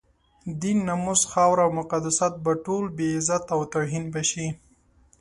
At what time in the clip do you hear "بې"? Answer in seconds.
2.97-3.07